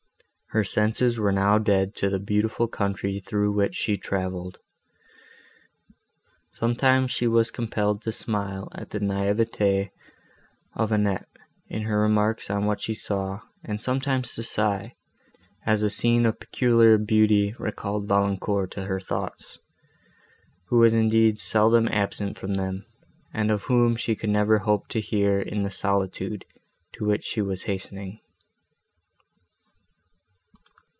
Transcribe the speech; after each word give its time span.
Her 0.53 0.65
senses 0.65 1.17
were 1.17 1.31
now 1.31 1.59
dead 1.59 1.95
to 1.95 2.09
the 2.09 2.19
beautiful 2.19 2.67
country, 2.67 3.21
through 3.21 3.53
which 3.53 3.73
she 3.73 3.95
travelled. 3.95 4.57
Sometimes 6.51 7.09
she 7.09 7.25
was 7.25 7.51
compelled 7.51 8.01
to 8.01 8.11
smile 8.11 8.67
at 8.75 8.89
the 8.89 8.99
naïveté 8.99 9.91
of 10.75 10.91
Annette, 10.91 11.29
in 11.69 11.83
her 11.83 12.01
remarks 12.01 12.49
on 12.49 12.65
what 12.65 12.81
she 12.81 12.93
saw, 12.93 13.39
and 13.63 13.79
sometimes 13.79 14.33
to 14.33 14.43
sigh, 14.43 14.95
as 15.65 15.83
a 15.83 15.89
scene 15.89 16.25
of 16.25 16.41
peculiar 16.41 16.97
beauty 16.97 17.55
recalled 17.57 18.09
Valancourt 18.09 18.71
to 18.71 18.83
her 18.87 18.99
thoughts, 18.99 19.57
who 20.65 20.79
was 20.79 20.93
indeed 20.93 21.39
seldom 21.39 21.87
absent 21.87 22.37
from 22.37 22.55
them, 22.55 22.85
and 23.33 23.51
of 23.51 23.63
whom 23.63 23.95
she 23.95 24.17
could 24.17 24.29
never 24.29 24.57
hope 24.57 24.89
to 24.89 24.99
hear 24.99 25.39
in 25.39 25.63
the 25.63 25.69
solitude, 25.69 26.43
to 26.91 27.05
which 27.05 27.23
she 27.23 27.41
was 27.41 27.63
hastening. 27.63 28.19